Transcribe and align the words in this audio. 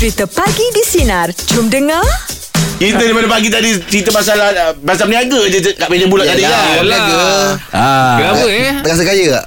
Cerita 0.00 0.24
Pagi 0.24 0.64
di 0.72 0.80
Sinar. 0.80 1.28
Jom 1.46 1.68
dengar. 1.68 2.00
Kita 2.80 2.96
daripada 2.96 3.28
pagi 3.28 3.52
tadi 3.52 3.76
cerita 3.84 4.08
pasal 4.08 4.40
uh, 4.40 4.72
pasal 4.80 5.04
berniaga 5.04 5.36
je 5.46 5.76
kat 5.76 5.88
meja 5.92 6.08
bulat 6.08 6.24
tadi 6.24 6.40
kan. 6.40 6.80
Yalah. 6.80 7.04
Ah. 7.68 8.16
Kenapa 8.16 8.46
eh? 8.48 8.72
Terasa 8.80 9.02
kaya 9.04 9.24
tak? 9.30 9.44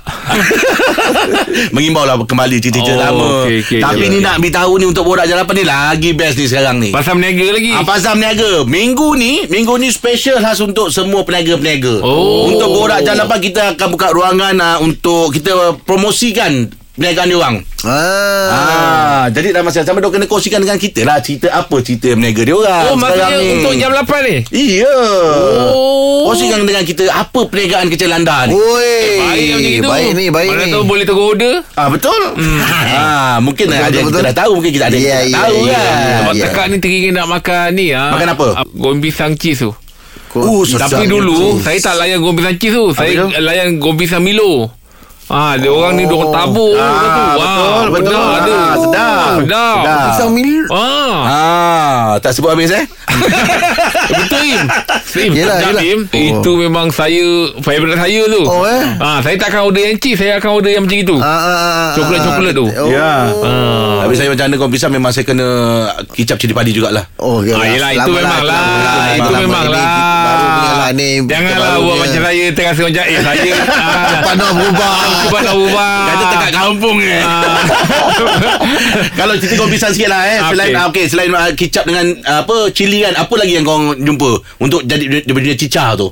Mengimbau 1.73 2.05
lah 2.05 2.21
kembali 2.21 2.61
cerita-cerita 2.61 2.93
Oh, 2.93 3.01
lama. 3.09 3.25
okey, 3.43 3.65
okey. 3.65 3.81
Tapi 3.81 4.05
ni 4.05 4.17
nak 4.21 4.37
beritahu 4.37 4.77
ni 4.77 4.85
untuk 4.85 5.01
borak 5.03 5.25
jalapan 5.25 5.55
ni 5.57 5.65
lagi 5.65 6.09
best 6.13 6.37
ni 6.37 6.45
sekarang 6.45 6.77
ni. 6.77 6.93
Pasal 6.93 7.17
berniaga 7.17 7.47
lagi. 7.49 7.71
Ah, 7.73 7.81
pasal 7.81 8.13
berniaga 8.13 8.51
Minggu 8.63 9.09
ni 9.17 9.49
Minggu 9.49 9.81
ni 9.81 9.89
special 9.89 10.37
khas 10.37 10.61
untuk 10.61 10.93
semua 10.93 11.25
peniaga-peniaga 11.25 12.05
Oh. 12.05 12.45
Untuk 12.45 12.69
borak 12.71 13.01
jalapan 13.01 13.41
Kita 13.41 13.61
akan 13.73 13.87
buka 13.89 14.13
ruangan 14.13 14.55
uh, 14.55 14.77
Untuk 14.79 15.33
kita 15.33 15.73
promosikan 15.81 16.69
Perniagaan 16.93 17.25
dia 17.25 17.37
orang 17.39 17.55
Ah. 17.83 17.91
ah. 17.91 18.72
Jadi 19.27 19.47
dalam 19.49 19.63
masa 19.63 19.77
yang 19.77 19.87
sama 19.87 19.99
Dia 19.99 20.09
kena 20.09 20.25
kongsikan 20.25 20.59
dengan 20.59 20.75
kita 20.75 21.01
lah 21.01 21.17
Cerita 21.17 21.47
apa 21.49 21.75
cerita 21.79 22.11
berniaga 22.11 22.41
dia 22.41 22.55
orang 22.55 22.83
Oh, 22.85 22.95
maksudnya 22.95 23.35
ni. 23.35 23.47
untuk 23.55 23.71
jam 23.75 23.89
8 23.89 24.03
ni? 24.21 24.35
Iya 24.49 24.95
Oh. 25.69 26.25
Kongsikan 26.25 26.59
dengan 26.61 26.81
kita 26.81 27.03
Apa 27.07 27.39
perniagaan 27.45 27.87
kecil 27.87 28.09
anda 28.09 28.45
ni 28.45 28.53
Oi. 28.53 28.99
Baik 29.15 29.47
macam 29.49 29.59
itu. 29.61 29.85
Baik 29.85 30.09
ni, 30.13 30.25
baik 30.29 30.49
Mana 30.49 30.63
ni. 30.63 30.71
tahu 30.71 30.83
boleh 30.83 31.03
terus 31.03 31.19
order. 31.19 31.55
Ah 31.73 31.87
betul. 31.87 32.21
ah 32.97 33.35
mungkin 33.39 33.65
Betul, 33.65 33.77
ada 33.77 33.83
betul, 33.83 33.93
yang 33.93 34.05
kita 34.05 34.15
betul. 34.15 34.23
dah 34.23 34.35
tahu, 34.35 34.51
mungkin 34.53 34.71
kita 34.71 34.85
ada 34.85 34.95
yang 34.95 35.03
Ya, 35.03 35.17
kita 35.19 35.29
ya, 35.29 35.39
tahu 35.39 35.57
ya. 35.59 35.73
kan. 35.73 35.97
Sebab 36.13 36.33
ya. 36.33 36.43
tekak 36.43 36.65
ni 36.65 36.77
teringin 36.79 37.13
nak 37.13 37.27
makan 37.29 37.67
ni 37.71 37.85
ah. 37.91 38.09
Makan 38.11 38.27
apa? 38.31 38.47
Ah, 38.55 38.65
Goreng 38.67 38.99
pisang 38.99 39.33
cheese 39.33 39.59
tu. 39.59 39.71
Oh, 40.33 40.61
sedap. 40.63 40.87
Tapi 40.87 41.05
dulu 41.05 41.59
saya 41.59 41.77
tak 41.77 41.95
layan 41.97 42.17
goreng 42.17 42.37
pisang 42.39 42.55
cheese 42.55 42.73
tu. 42.73 42.85
Saya 42.91 43.11
tu? 43.15 43.27
layan 43.35 43.67
goreng 43.75 43.97
pisang 43.97 44.21
Milo. 44.21 44.69
Ah, 45.25 45.55
dia 45.55 45.67
orang 45.67 45.95
ni 45.95 46.03
dia 46.03 46.13
orang 46.13 46.31
tabur 46.31 46.75
Ah, 46.75 46.91
tu. 46.93 47.39
betul, 47.39 47.85
betul. 47.91 48.15
Ah, 48.15 48.32
sedap. 48.93 49.33
Sedap. 49.41 49.75
Sedap. 49.81 50.05
Pisang 50.07 50.31
mil. 50.31 50.63
Ah. 50.69 51.15
Ah, 51.23 52.05
tak 52.21 52.31
sebut 52.31 52.53
habis 52.53 52.69
eh? 52.69 52.85
Betul 54.13 54.43
Im 54.43 54.63
Im 55.13 55.31
Yelah, 55.33 55.57
sekejap, 55.57 55.69
yelah. 55.71 55.83
Im 55.83 56.01
Oh. 56.03 56.19
Itu 56.41 56.51
memang 56.57 56.89
saya 56.89 57.25
Favorite 57.61 57.95
saya 57.95 58.21
tu 58.25 58.41
Oh, 58.43 58.65
eh? 58.65 58.83
ah, 58.97 59.19
Saya 59.19 59.35
tak 59.35 59.49
akan 59.49 59.61
order 59.65 59.83
yang 59.83 59.97
cheese 59.97 60.17
Saya 60.17 60.37
akan 60.37 60.49
order 60.51 60.71
yang 60.71 60.83
macam 60.83 60.97
itu 60.97 61.15
Ah, 61.17 61.25
ah, 61.25 61.39
ah, 61.39 61.89
Coklat-coklat 61.95 62.53
tu. 62.53 62.65
Oh. 62.67 62.89
Ya. 62.89 63.29
ah. 63.31 64.03
Habis 64.03 64.17
saya 64.19 64.29
macam 64.29 64.45
mana 64.45 64.55
kau 64.57 64.69
pisang 64.69 64.91
memang 64.91 65.09
saya 65.09 65.23
kena 65.23 65.47
kicap 66.11 66.35
cili 66.35 66.51
padi 66.51 66.71
jugalah. 66.71 67.05
Oh, 67.17 67.39
okay, 67.39 67.55
Ah, 67.55 67.65
yelah, 67.65 67.91
itu 67.93 68.11
memang 68.11 68.41
lah. 68.43 68.61
Itu 69.15 69.31
memang 69.33 69.65
lah. 69.69 69.87
Lah 70.83 70.91
ni. 70.91 71.23
Janganlah 71.23 71.79
buat 71.79 71.97
macam 72.03 72.21
saya 72.27 72.45
Terasa 72.51 72.81
macam 72.83 73.03
Eh 73.07 73.19
saya 73.23 73.51
ah, 73.79 74.03
Cepat 74.19 74.33
nak 74.35 74.51
berubah. 74.51 74.95
Cepat 75.23 75.41
nak 75.47 75.55
ubah 75.55 75.95
Kata 76.03 76.23
dekat 76.27 76.51
kampung 76.51 76.97
eh. 76.99 77.23
Ah. 77.23 77.55
Kalau 79.19 79.33
cerita 79.39 79.53
kau 79.55 79.69
pisang 79.71 79.93
sikit 79.95 80.09
lah 80.11 80.21
eh. 80.27 80.37
Okey. 80.43 80.51
Selain 80.51 80.71
ah, 80.75 80.85
okay, 80.91 81.05
selain 81.07 81.29
uh, 81.31 81.51
kicap 81.55 81.83
dengan 81.87 82.05
uh, 82.27 82.43
apa 82.43 82.55
cili 82.75 83.03
kan, 83.07 83.13
apa 83.15 83.33
lagi 83.39 83.53
yang 83.55 83.65
kau 83.65 83.95
jumpa 83.95 84.31
untuk 84.59 84.83
jadi 84.83 85.23
dia 85.23 85.33
punya 85.33 85.55
cicah 85.55 85.95
tu? 85.95 86.11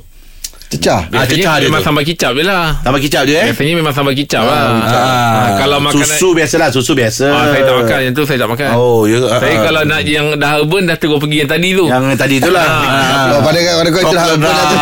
Cecah. 0.72 1.00
Ah, 1.06 1.22
cecah 1.22 1.28
Biasanya 1.28 1.52
dia 1.54 1.68
memang 1.68 1.78
tu. 1.78 1.86
sambal 1.86 2.02
kicap 2.02 2.32
je 2.32 2.42
lah 2.42 2.80
Tambah 2.80 2.96
kicap 2.98 3.22
je 3.22 3.34
eh. 3.34 3.44
Biasanya 3.46 3.74
memang 3.74 3.92
sambal 3.92 4.14
kicap 4.14 4.40
lah 4.40 4.60
Ah, 4.72 4.88
Ah, 4.88 5.48
Kalau 5.58 5.78
makan 5.78 6.00
susu 6.00 6.28
biasalah, 6.32 6.68
susu 6.70 6.92
biasa. 6.92 7.26
ah, 7.26 7.44
Saya 7.46 7.62
tak 7.62 7.74
makan 7.76 7.98
Yang 8.00 8.14
tu 8.14 8.22
saya 8.24 8.38
tak 8.38 8.48
makan 8.48 8.68
Oh, 8.72 9.04
ya. 9.04 9.20
ah, 9.22 9.36
Saya 9.36 9.52
ah. 9.52 9.62
kalau 9.62 9.82
nak 9.84 10.00
yang 10.02 10.26
dah 10.34 10.52
urban 10.58 10.82
Dah 10.84 10.96
terus 10.96 11.18
pergi 11.18 11.36
yang 11.38 11.50
tadi 11.50 11.68
tu 11.72 11.84
yang 11.84 12.04
tadi 12.14 12.36
tu 12.38 12.48
lah. 12.48 12.64
Ah. 12.64 13.36
Pada 13.38 13.58
pada 13.60 13.88
kau 13.90 14.00
itu 14.00 14.08
lah. 14.08 14.24
Chocolate 14.24 14.40
apa 14.40 14.48
lah 14.48 14.64
tu. 14.64 14.76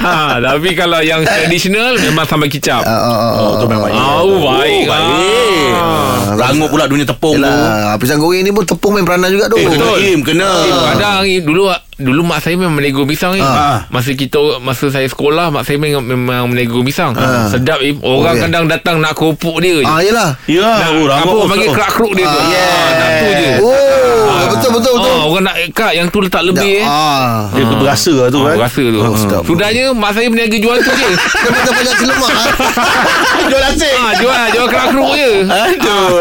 ha, 0.00 0.14
Tapi 0.48 0.70
kalau 0.72 1.00
yang 1.00 1.20
tradisional 1.22 1.94
Memang 1.96 2.24
sambal 2.24 2.48
kicap 2.48 2.82
Ah, 2.82 2.90
ah, 2.90 3.14
ah, 3.14 3.32
Oh, 3.36 3.52
tu 3.56 3.66
memang 3.66 3.84
baik. 3.84 3.94
Oh, 3.94 4.42
baik. 4.42 4.84
Oh, 4.84 4.90
baik. 4.90 5.70
Ah. 5.72 6.14
Rangup 6.36 6.68
pula 6.68 6.84
dunia 6.84 7.04
tepung 7.04 7.34
tu. 7.34 7.40
Yelah, 7.40 7.94
pisang 7.96 8.18
goreng 8.18 8.40
ni 8.40 8.50
pun 8.50 8.62
tepung 8.62 8.92
main 8.92 9.02
peranan 9.02 9.28
juga 9.28 9.46
tu. 9.46 9.56
Eh, 9.56 9.64
kena 9.64 9.84
Betul. 9.84 9.98
Im, 10.04 10.20
kena. 10.20 10.48
Eh, 10.60 10.72
Kadang 10.92 11.16
ni 11.22 11.34
dulu 11.40 11.62
dulu 11.94 12.26
mak 12.26 12.42
saya 12.42 12.54
memang 12.54 12.74
menego 12.74 13.02
pisang 13.02 13.32
ni. 13.32 13.40
Ah. 13.40 13.86
Masa 13.86 14.10
kita 14.10 14.34
masa 14.58 14.88
saya 14.88 15.06
sekolah 15.06 15.48
mak 15.48 15.62
saya 15.62 15.76
memang, 15.76 16.02
memang 16.02 16.46
menego 16.46 16.80
pisang. 16.80 17.14
Sedap 17.48 17.78
im. 17.80 17.98
Orang 18.00 18.34
Oh, 18.34 18.36
ya. 18.36 18.42
kadang 18.42 18.64
datang 18.66 18.96
nak 18.98 19.12
kerupuk 19.12 19.58
dia 19.58 19.78
je. 19.78 19.84
Ah, 19.84 20.00
yelah. 20.00 20.34
Ya, 20.44 20.66
Nak, 20.80 20.90
oh, 20.92 21.06
apa 21.06 21.46
panggil 21.46 21.70
kerak 21.70 21.90
keruk 21.92 22.12
dia 22.12 22.24
tu. 22.24 22.34
Ah, 22.34 22.44
Ah, 22.44 22.90
nak 22.92 23.08
tu 23.14 23.28
je. 23.32 23.50
Oh, 24.24 24.44
betul 24.50 24.70
betul 24.72 24.92
betul. 24.92 25.12
Ah, 25.12 25.22
orang 25.24 25.44
nak 25.44 25.56
ikat 25.62 25.92
yang 25.94 26.06
tu 26.08 26.18
letak 26.18 26.42
lebih 26.42 26.82
eh. 26.82 26.84
Ah. 26.84 27.46
Dia 27.52 27.62
tu 27.62 27.76
berasa 27.76 28.12
lah 28.12 28.28
tu 28.28 28.38
Ah, 28.40 28.46
kan. 28.48 28.56
rasa 28.60 28.82
tu. 28.82 28.98
Oh. 28.98 29.14
Sudahnya 29.44 29.84
mak 29.92 30.10
saya 30.12 30.26
berniaga 30.26 30.56
jual 30.56 30.76
tu 30.76 30.90
je. 30.90 31.08
Kau 31.44 31.50
minta 31.52 31.70
banyak 31.70 31.94
selemak 31.96 32.30
ah. 32.32 32.46
Jual 33.50 33.62
asing. 33.64 33.98
Jual 34.18 34.44
jual 34.54 34.66
kerak 34.68 34.86
keruk 34.92 35.10
je. 35.14 35.30
Aduh. 35.48 36.12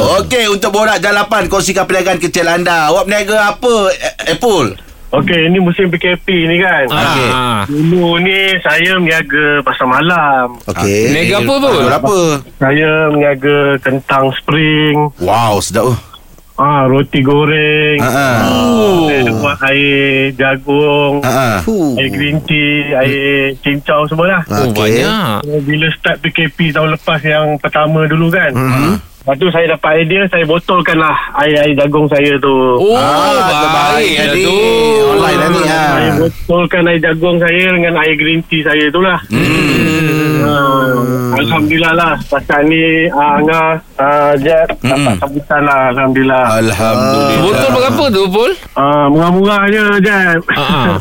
Okey, 0.20 0.44
untuk 0.50 0.70
borak 0.70 1.00
jalapan 1.00 1.46
kongsikan 1.46 1.84
perniagaan 1.84 2.20
kecil 2.20 2.46
anda. 2.46 2.90
Awak 2.92 3.04
berniaga 3.06 3.36
apa? 3.56 3.74
Eh, 3.92 4.34
Apple. 4.36 4.76
Okey, 5.10 5.50
ini 5.50 5.58
musim 5.58 5.90
PKP 5.90 6.26
ni 6.46 6.62
kan. 6.62 6.86
Okey. 6.86 7.28
Ah. 7.34 7.62
Dulu 7.66 8.22
ni 8.22 8.54
saya 8.62 8.94
meniaga 8.94 9.58
pasar 9.66 9.90
malam. 9.90 10.54
Okey. 10.70 11.10
Berniaga 11.10 11.34
apa 11.42 11.54
tu? 11.58 11.70
Apa? 11.90 12.18
Saya 12.62 12.90
meniaga 13.10 13.56
kentang 13.82 14.30
spring, 14.38 15.10
Wow, 15.18 15.58
sedap. 15.58 15.98
Oh. 16.56 16.62
ah 16.62 16.82
roti 16.88 17.20
goreng, 17.20 17.98
ah. 18.00 18.40
saya 19.06 19.30
buat 19.36 19.58
air 19.68 20.34
jagung, 20.34 21.20
ah. 21.22 21.60
Fuh. 21.62 21.98
air 21.98 22.10
green 22.10 22.38
tea, 22.46 22.94
air 22.94 23.54
cincau 23.60 24.06
semua 24.08 24.38
lah. 24.38 24.42
Oh, 24.48 24.70
Okey. 24.70 25.04
banyak. 25.04 25.38
Bila 25.66 25.86
start 25.94 26.18
PKP 26.24 26.72
tahun 26.72 26.96
lepas 26.96 27.20
yang 27.22 27.58
pertama 27.60 28.06
dulu 28.08 28.32
kan. 28.32 28.50
Mhm. 28.54 29.09
Lepas 29.30 29.38
tu 29.38 29.54
saya 29.54 29.66
dapat 29.70 30.02
idea, 30.02 30.26
saya 30.26 30.42
botolkan 30.42 30.98
lah 30.98 31.14
air-air 31.38 31.70
jagung 31.72 32.10
saya 32.10 32.34
tu. 32.36 32.50
Oh, 32.74 32.98
Ah, 32.98 33.46
baik 33.94 34.34
ni. 34.34 34.42
tu. 34.42 34.58
Online 35.06 35.38
lah 35.38 35.48
ni, 35.48 35.62
ah. 35.62 35.86
Saya 35.86 36.10
botolkan 36.18 36.82
air 36.84 36.98
jagung 36.98 37.38
saya 37.38 37.62
dengan 37.70 37.94
air 37.96 38.18
green 38.18 38.42
tea 38.50 38.66
saya 38.66 38.90
tu 38.90 38.98
lah. 38.98 39.22
Hmm. 39.30 40.42
Ah, 40.42 41.38
Alhamdulillah 41.38 41.94
lah 41.94 42.12
Pasal 42.26 42.66
ni 42.66 42.82
uh, 43.06 43.38
Angah 43.38 43.70
uh, 43.94 44.32
Jet 44.34 44.66
Dapat 44.74 44.98
Mm-mm. 44.98 45.16
sambutan 45.20 45.60
lah 45.62 45.80
Alhamdulillah 45.94 46.44
Alhamdulillah. 46.58 47.38
Botol 47.40 47.70
berapa 47.70 48.04
tu, 48.10 48.22
Pul? 48.26 48.50
uh, 48.74 49.06
Murah-murah 49.06 49.62
je 49.68 49.84
Jet 50.00 50.40
Ah, 50.50 50.58
ah. 50.58 50.98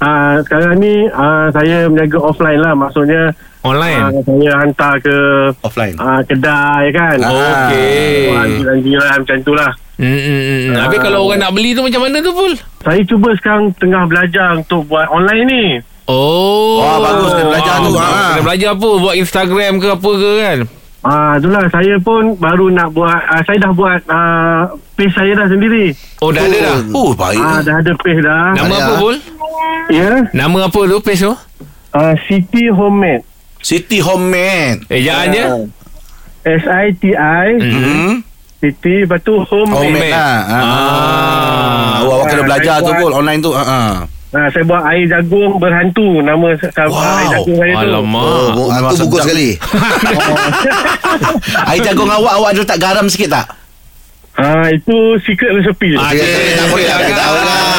uh, 0.00 0.34
Sekarang 0.46 0.80
ni 0.80 1.04
uh, 1.04 1.46
Saya 1.50 1.76
meniaga 1.86 2.18
offline 2.20 2.56
lah 2.56 2.72
Maksudnya 2.72 3.36
Online. 3.66 4.02
uh, 4.06 4.22
Saya 4.22 4.50
hantar 4.56 4.92
ke 4.98 5.16
Offline. 5.60 5.94
uh, 5.96 6.20
Kedai 6.22 6.84
kan 6.90 7.16
Ah. 7.18 7.30
Okey. 7.66 8.30
uh, 8.30 8.46
Jiran-jiran 8.52 9.16
macam 9.20 9.38
tu 9.42 9.52
lah 9.52 9.72
Hmm, 9.96 10.12
hmm, 10.12 10.40
hmm. 10.44 10.76
Habis 10.76 10.98
kalau 11.00 11.24
orang 11.24 11.40
nak 11.40 11.50
beli 11.50 11.72
tu 11.72 11.80
macam 11.80 12.04
mana 12.04 12.20
tu, 12.20 12.28
Pul? 12.30 12.52
Saya 12.80 13.00
cuba 13.02 13.32
sekarang 13.32 13.72
Tengah 13.74 14.04
belajar 14.04 14.52
Untuk 14.54 14.84
buat 14.86 15.08
online 15.08 15.44
ni 15.44 15.64
Oh. 16.04 16.78
Wah, 16.78 17.02
bagus 17.02 17.32
kena 17.32 17.50
belajar 17.50 17.74
tu, 17.80 17.90
Ah, 17.90 18.04
ah. 18.04 18.28
Kena 18.30 18.42
belajar 18.44 18.68
apa? 18.72 18.90
Buat 18.96 19.14
Instagram 19.16 19.72
ke 19.76 19.86
apa 19.90 20.10
ke 20.12 20.30
kan? 20.38 20.58
Ah, 21.00 21.32
itulah 21.34 21.62
saya 21.66 21.94
pun 21.98 22.22
baru 22.36 22.66
nak 22.68 22.90
buat 22.90 23.10
uh, 23.26 23.42
saya 23.42 23.58
dah 23.58 23.72
buat 23.72 23.98
uh, 24.06 24.60
page 24.94 25.10
saya 25.10 25.34
dah 25.34 25.46
sendiri. 25.46 25.94
Oh, 26.18 26.30
dah 26.30 26.42
ada 26.42 26.58
dah. 26.60 26.78
Oh, 26.92 27.10
baik. 27.10 27.38
Ah, 27.40 27.58
dah 27.60 27.74
ada 27.76 27.92
page 27.96 28.20
dah. 28.20 28.54
Nama 28.54 28.66
Ada 28.66 28.76
apa, 28.76 28.86
ah. 28.86 28.98
Pul? 29.00 29.16
Ya. 29.88 30.10
Nama 30.30 30.58
apa 30.62 30.80
tu 30.84 30.98
page 31.00 31.22
tu? 31.22 31.34
Uh, 31.90 32.14
City 32.26 32.68
Homemade. 32.68 33.22
City 33.66 33.98
Homemade. 33.98 34.86
Eh, 34.86 35.02
jangan 35.02 35.26
je. 35.34 35.44
S 36.46 36.64
I 36.70 36.86
T 36.94 37.10
I 37.10 37.48
Hmm. 37.58 38.22
City 38.62 39.02
lepas 39.02 39.18
tu 39.26 39.34
Homemade. 39.42 39.90
Homemade 39.90 40.14
lah. 40.14 40.38
Ah. 40.46 40.54
Ah. 40.54 41.90
Awak 41.98 42.14
awak 42.14 42.26
kena 42.30 42.38
Ah, 42.38 42.46
belajar 42.46 42.76
tu 42.78 42.92
pun 42.94 43.10
online 43.10 43.40
tu. 43.42 43.50
Ha 43.50 43.64
ah. 43.66 43.94
Ah, 44.36 44.46
saya 44.52 44.62
buat 44.62 44.82
air 44.86 45.06
jagung 45.08 45.58
berhantu 45.58 46.22
nama 46.22 46.46
wow. 46.54 46.94
Air 47.18 47.26
jagung 47.34 47.56
saya 47.58 47.72
tu. 47.74 47.82
Alamak. 47.90 48.54
Oh, 48.54 48.68
aku 48.70 48.94
bungkus 49.02 49.20
sekali. 49.26 49.50
Air 51.74 51.80
jagung 51.82 52.10
awak 52.10 52.32
awak 52.38 52.48
ada 52.54 52.60
letak 52.62 52.78
garam 52.78 53.06
sikit 53.10 53.34
tak? 53.34 53.46
Ah, 54.36 54.68
itu 54.68 54.94
secret 55.24 55.50
recipe. 55.56 55.96
Ah, 55.96 56.12
Okey, 56.12 56.20
cik, 56.20 56.60
tak 56.60 56.66
boleh, 56.68 56.84
tak 56.86 56.98
tak 57.02 57.16
tahu 57.16 57.34
lah. 57.34 57.75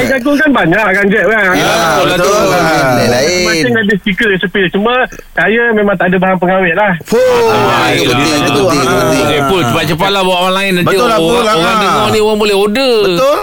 Air 0.00 0.08
jagung 0.16 0.36
kan 0.36 0.50
banyak 0.50 0.86
kan 0.96 1.04
Jet 1.12 1.24
kan. 1.28 1.44
Ya, 1.52 1.68
Ah, 1.68 2.00
betul 2.00 2.08
lah 2.08 2.16
tu. 2.16 2.24
betul. 2.24 2.48
Lain 2.96 3.10
lain. 3.12 3.44
Masing 3.44 3.74
ada 3.76 3.94
secret 4.00 4.28
recipe. 4.32 4.62
Cuma 4.72 4.92
saya 5.36 5.62
memang 5.76 5.94
tak 5.94 6.08
ada 6.08 6.16
bahan 6.16 6.36
pengawet 6.40 6.72
lah. 6.72 6.92
Fuh. 7.04 7.20
Ah, 7.52 7.92
Itu 7.92 8.08
penting, 8.08 8.42
itu 8.48 8.62
penting, 8.64 9.42
Pul, 9.46 9.60
cepat-cepatlah 9.66 10.22
buat 10.24 10.38
online 10.48 10.72
nanti 10.80 10.94
Betul 10.94 11.06
lah, 11.06 11.18
Pul, 11.20 11.36
orang, 11.36 11.52
ah. 11.52 11.60
orang 11.60 11.76
dengar 11.78 12.08
ni 12.08 12.18
orang 12.18 12.38
boleh 12.38 12.56
order. 12.56 12.94
Betul? 13.04 13.38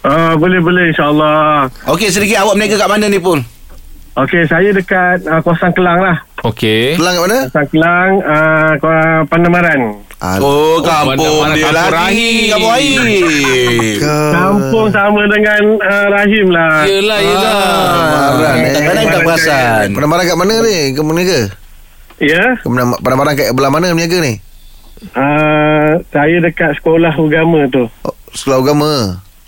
Ah, 0.00 0.32
boleh-boleh 0.34 0.84
insyaAllah. 0.90 1.68
Okey, 1.86 2.08
sedikit 2.10 2.42
awak 2.42 2.58
berniaga 2.58 2.76
kat 2.80 2.90
mana 2.90 3.06
ni 3.06 3.20
pun? 3.20 3.38
Okey, 4.18 4.42
saya 4.50 4.74
dekat 4.74 5.22
uh, 5.24 5.38
kawasan 5.40 5.70
Kelang 5.70 6.02
lah. 6.02 6.16
Okey. 6.42 6.98
Kelang 6.98 7.14
kat 7.14 7.22
mana? 7.22 7.38
Kawasan 7.46 7.66
Kelang, 7.70 8.10
uh, 8.20 8.72
Kuala 8.80 9.24
Pandamaran. 10.20 10.36
Ah, 10.36 10.36
Oh, 10.38 10.76
kampung 10.78 11.16
mana- 11.40 11.56
dia 11.56 11.64
kampung 11.64 11.74
lagi. 11.74 11.90
Rahim. 11.90 12.50
Kampung 12.52 12.70
Rahim. 12.70 13.98
Kampung 14.30 14.86
sama 14.90 15.22
dengan 15.26 15.62
uh, 15.80 16.06
Rahim 16.10 16.46
lah. 16.50 16.74
Yelah, 16.84 17.18
yelah. 17.18 17.56
Marah, 18.36 18.54
eh. 18.54 19.06
Tak 19.06 19.20
perasan. 19.24 19.86
Penamaran 19.90 20.24
kat 20.26 20.36
mana 20.36 20.54
ni? 20.60 20.78
Ke 20.92 21.00
mana 21.00 21.20
ke? 21.22 21.40
Ya? 22.20 22.44
Penam- 22.60 23.00
Penamaran 23.00 23.32
kat 23.32 23.48
belah 23.50 23.72
mana 23.72 23.88
berniaga 23.88 24.20
ni? 24.20 24.34
uh, 25.16 25.96
saya 26.06 26.36
dekat 26.38 26.76
sekolah 26.76 27.08
agama 27.10 27.64
tu. 27.66 27.88
Oh, 28.04 28.12
Sekolah 28.30 28.60
agama. 28.60 28.92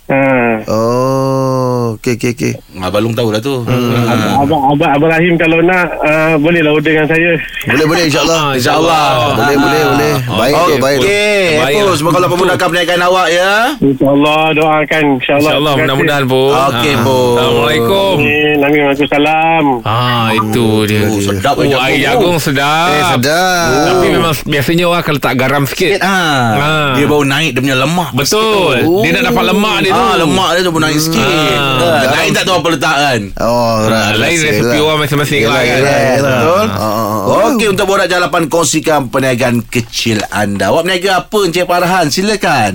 Ha. 0.03 0.19
Oh, 0.67 1.95
okey 1.95 2.19
okey 2.19 2.35
okey. 2.35 2.51
Abang 2.75 2.99
Long 2.99 3.15
tahu 3.15 3.31
dah 3.31 3.39
tu. 3.39 3.63
Hmm. 3.63 4.35
Abang, 4.35 4.59
abang, 4.69 4.91
abang 4.91 5.09
Rahim 5.09 5.39
kalau 5.39 5.63
nak 5.63 5.87
uh, 5.97 6.35
bolehlah 6.35 6.71
order 6.71 6.91
dengan 6.91 7.07
saya. 7.07 7.39
Boleh 7.65 7.85
boleh 7.87 8.03
insyaallah. 8.11 8.39
Ah, 8.43 8.51
InsyaAllah. 8.53 9.05
Boleh 9.33 9.55
boleh 9.55 9.81
boleh. 9.87 10.13
Baik 10.29 10.53
tu 10.59 10.75
baik. 10.77 10.97
tu. 10.99 11.03
Okey, 11.07 11.43
Epul, 11.55 11.83
lah. 11.87 11.95
semoga 11.95 12.15
Allah 12.19 12.29
memudahkan 12.29 12.67
perniagaan 12.67 13.01
awak 13.01 13.27
ya. 13.31 13.51
InsyaAllah 13.79 14.43
doakan. 14.51 15.03
InsyaAllah. 15.17 15.51
InsyaAllah 15.55 15.73
mudah-mudahan 15.79 16.23
pun 16.25 16.51
Okey, 16.51 16.93
Ah. 16.93 16.99
pun. 17.01 17.31
Assalamualaikum 17.33 18.13
Amin. 18.19 18.52
Amin. 18.63 18.79
Waalaikumsalam. 18.81 19.63
Ah 19.83 20.31
itu 20.31 20.65
dia. 20.85 21.03
Oh, 21.03 21.13
dia. 21.13 21.27
sedap 21.29 21.53
Oh, 21.55 21.83
air 21.83 21.99
jagung. 21.99 22.37
sedap. 22.37 22.87
Eh 22.89 23.03
sedap. 23.11 23.67
Tapi 23.85 24.05
memang 24.09 24.33
biasanya 24.41 24.83
orang 24.85 25.01
akan 25.01 25.13
letak 25.13 25.33
garam 25.35 25.63
sikit. 25.63 25.99
Ah, 25.99 26.15
Ah. 26.53 26.91
dia 26.93 27.03
baru 27.03 27.23
naik 27.23 27.51
dia 27.51 27.61
punya 27.61 27.77
lemak. 27.77 28.09
Betul. 28.13 28.77
Dia 29.03 29.11
nak 29.13 29.23
dapat 29.29 29.43
lemak 29.45 29.77
dia 29.81 29.91
tu. 29.91 29.99
Ah, 29.99 30.15
lemak 30.15 30.49
dia 30.49 30.61
tu 30.61 30.71
pun 30.71 30.81
naik 30.81 30.95
sikit. 30.97 31.57
Ah. 31.59 31.99
Ah, 31.99 32.03
naik 32.13 32.29
tak 32.31 32.43
tahu 32.43 32.55
apa 32.57 32.69
letak 32.69 32.95
kan. 32.95 33.21
Oh, 33.37 33.83
Ah, 33.83 34.11
lain 34.13 34.31
rasa 34.33 34.47
resepi 34.49 34.63
lah. 34.69 34.81
orang 34.81 34.99
masing-masing 35.01 35.39
Yelah, 35.41 35.51
lah 35.51 35.61
kan. 35.61 35.75
yelah, 35.75 35.97
yelah. 35.99 36.39
Betul. 36.39 36.65
Ah, 36.65 36.79
ah, 36.79 37.03
ah. 37.03 37.47
Okey 37.49 37.67
untuk 37.67 37.85
borak 37.85 38.07
jalapan 38.07 38.43
kongsikan 38.47 38.99
perniagaan 39.07 39.57
kecil 39.63 40.23
anda. 40.29 40.69
Awak 40.69 40.81
berniaga 40.83 41.11
apa 41.19 41.37
Encik 41.43 41.65
Farhan? 41.65 42.05
Silakan. 42.07 42.73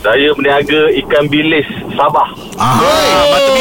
Saya 0.00 0.32
berniaga 0.32 0.80
ikan 0.98 1.24
bilis 1.26 1.68
Sabah. 1.92 2.28
Ah, 2.56 2.80
ke? 2.80 3.59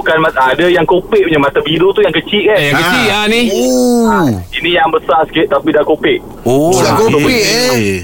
Bukan 0.00 0.16
mata 0.16 0.56
ada 0.56 0.64
yang 0.64 0.88
kopek 0.88 1.28
punya 1.28 1.36
mata 1.36 1.60
biru 1.60 1.92
tu 1.92 2.00
yang 2.00 2.14
kecil 2.16 2.40
kan. 2.48 2.56
Eh, 2.56 2.72
yang 2.72 2.80
kecil 2.80 3.04
ah 3.12 3.24
ni. 3.28 3.40
Oh. 3.52 4.24
Ini 4.48 4.70
yang 4.80 4.88
besar 4.88 5.28
sikit 5.28 5.52
tapi 5.52 5.76
dah 5.76 5.84
kopek. 5.84 6.24
Oh, 6.48 6.72
Sudah 6.72 6.96
okey. 6.96 7.12
kopek, 7.12 7.42
eh. 7.44 8.00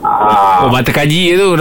Ah, 0.00 0.64
Oh, 0.64 0.68
mata 0.68 0.88
kaji 0.88 1.32
tu. 1.32 1.48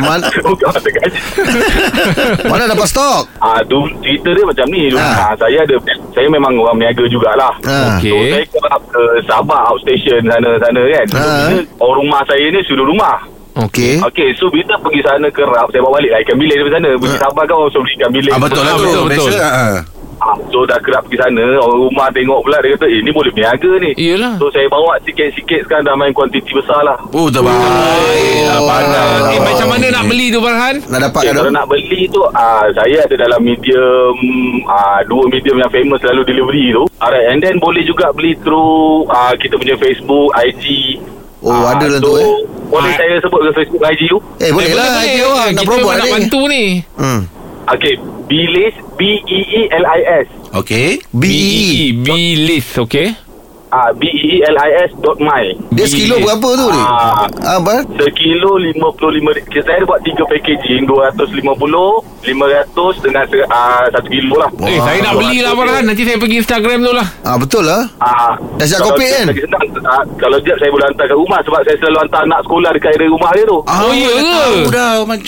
Man, 0.00 0.20
bukan 0.44 0.66
mata 0.72 0.88
gaji. 0.88 1.18
mana 2.52 2.68
dapat 2.68 2.88
stok? 2.88 3.28
Ah, 3.36 3.60
tu 3.64 3.84
cerita 4.00 4.32
dia 4.32 4.44
macam 4.44 4.66
ni. 4.68 4.92
Ah. 4.92 5.32
Ah. 5.32 5.36
saya 5.36 5.60
ada 5.60 5.76
saya 6.12 6.28
memang 6.28 6.56
orang 6.56 6.80
berniaga 6.80 7.04
jugalah. 7.08 7.52
Ah. 7.64 7.96
Okey. 7.96 8.12
So 8.12 8.16
saya 8.32 8.44
ke, 8.48 8.58
ke 8.92 9.02
Sabah 9.24 9.60
outstation 9.72 10.20
sana-sana 10.24 10.82
kan. 10.88 11.06
Ah. 11.12 11.48
bila 11.52 11.64
orang 11.80 11.96
rumah 12.00 12.20
saya 12.24 12.44
ni 12.48 12.60
sudut 12.64 12.88
rumah. 12.88 13.33
Okey. 13.56 14.02
Okey, 14.02 14.28
so 14.34 14.50
bila 14.50 14.74
pergi 14.76 15.00
sana 15.00 15.26
kerap 15.28 15.70
saya 15.70 15.78
bawa 15.80 15.98
balik 15.98 16.10
lah 16.10 16.20
ikan 16.20 16.36
bilis 16.36 16.56
dari 16.56 16.72
sana. 16.72 16.88
Pergi 16.92 17.16
Sabah 17.16 17.42
kan 17.44 17.54
orang 17.54 17.70
suruh 17.70 17.82
beli 17.82 17.94
ikan 17.96 18.10
bilis. 18.10 18.32
Ah, 18.32 18.40
betul 18.40 18.60
lah 18.60 18.66
Ah, 18.66 18.74
tu. 18.74 18.82
betul, 18.82 19.02
betul. 19.06 19.30
Biasa. 19.30 19.46
ah. 19.46 19.76
Ah, 20.16 20.38
so 20.46 20.62
dah 20.62 20.78
kerap 20.78 21.02
pergi 21.04 21.18
sana 21.18 21.42
Orang 21.58 21.84
rumah 21.84 22.06
tengok 22.08 22.38
pula 22.40 22.56
Dia 22.62 22.72
kata 22.72 22.86
eh 22.86 23.02
ni 23.02 23.10
boleh 23.10 23.28
berniaga 23.28 23.70
ni 23.76 23.90
Iyalah. 23.98 24.38
So 24.38 24.46
saya 24.48 24.70
bawa 24.70 24.94
sikit-sikit 25.02 25.66
Sekarang 25.66 25.84
dah 25.84 25.92
main 25.92 26.14
kuantiti 26.14 26.54
besar 26.54 26.80
lah 26.80 26.96
Oh, 27.10 27.26
terbaik. 27.26 27.60
Ah, 28.46 28.62
pandai. 28.62 29.34
Eh, 29.36 29.40
macam 29.42 29.66
mana 29.68 29.86
nak 29.90 30.04
beli 30.06 30.30
tu 30.30 30.38
Farhan? 30.38 30.80
Nak 30.86 31.00
dapat 31.02 31.20
okay? 31.20 31.34
Kalau 31.34 31.50
nak 31.50 31.66
beli 31.66 32.06
tu 32.08 32.22
ah, 32.30 32.62
Saya 32.72 32.98
ada 33.00 33.14
dalam 33.18 33.40
medium 33.42 34.14
ah, 34.64 35.02
Dua 35.04 35.26
medium 35.26 35.56
yang 35.58 35.68
famous 35.68 35.98
Selalu 35.98 36.22
delivery 36.24 36.66
tu 36.72 36.84
Alright 36.96 37.26
And 37.28 37.42
then 37.42 37.58
boleh 37.58 37.82
juga 37.82 38.08
beli 38.08 38.38
through 38.38 39.10
ah, 39.10 39.34
Kita 39.34 39.58
punya 39.58 39.74
Facebook 39.74 40.30
IG 40.32 40.64
Oh, 41.42 41.52
Ah, 41.52 41.76
ada 41.76 41.90
lah 41.90 42.00
so, 42.00 42.06
tu, 42.06 42.12
eh. 42.16 42.32
Boleh 42.74 42.90
Ah. 42.90 42.98
saya 42.98 43.14
sebut 43.22 43.38
ke 43.38 43.50
Facebook 43.54 43.82
IG 43.86 44.00
tu 44.10 44.18
Eh, 44.40 44.50
boleh 44.50 44.74
lah. 44.74 44.90
boleh, 44.90 45.14
boleh. 45.14 45.22
orang 45.24 45.48
nak 45.48 45.54
Kita 45.54 45.70
promote 45.70 45.94
nak 45.94 46.08
bantu 46.10 46.40
ni. 46.50 46.64
Hmm. 46.98 47.20
Okay 47.64 47.94
Bilis 48.24 48.74
E 48.74 48.82
B-E-E-L-I-S 48.94 50.26
Okey. 50.54 51.02
B 51.10 51.22
E. 51.26 51.90
Bilis, 51.98 52.66
okey. 52.78 53.10
Ah, 53.74 53.90
B-E-E-L-I-S 53.92 54.90
dot 54.98 55.18
my 55.18 55.44
Dia 55.70 55.84
sekilo 55.84 56.16
berapa 56.20 56.48
tu 56.54 56.66
ni? 56.68 56.78
Ah, 56.80 57.26
Ah, 57.44 57.58
bar? 57.58 57.82
Sekilo 57.96 58.54
55 58.56 58.94
Kita 59.44 59.62
saya 59.64 59.76
ada 59.76 59.86
buat 59.86 60.00
3 60.00 60.14
packaging 60.24 60.82
250 60.86 61.42
500 62.24 63.04
dengan 63.04 63.24
ah, 63.48 63.84
1 63.90 64.00
kilo 64.06 64.34
lah 64.36 64.50
Eh, 64.62 64.78
saya 64.78 64.98
nak 65.02 65.14
beli 65.14 65.38
lah 65.40 65.52
Farhan. 65.52 65.84
Nanti 65.84 66.02
saya 66.02 66.16
pergi 66.16 66.36
Instagram 66.38 66.78
tu 66.80 66.92
lah. 66.92 67.06
Ah, 67.20 67.36
betul 67.36 67.62
lah. 67.62 67.84
Ah, 67.98 68.32
Dah 68.56 68.64
siap 68.64 68.80
kopi 68.82 69.04
kan? 69.04 69.26
senang, 69.28 69.64
ah, 69.84 70.00
kalau 70.16 70.38
jap 70.40 70.56
saya 70.56 70.70
boleh 70.70 70.86
hantar 70.86 71.04
ke 71.04 71.14
rumah 71.14 71.40
sebab 71.42 71.60
saya 71.60 71.76
selalu 71.76 71.98
hantar 72.00 72.20
anak 72.22 72.40
sekolah 72.40 72.70
dekat 72.72 72.90
area 72.94 73.08
rumah 73.08 73.30
dia 73.32 73.44
tu. 73.44 73.58
Ah, 73.64 73.78
Oh, 73.82 73.92
ya 73.92 74.08
dah 74.08 74.22
ke? 74.22 74.32
Tahu 74.32 74.60
dah, 74.70 74.90
Mak. 75.04 75.20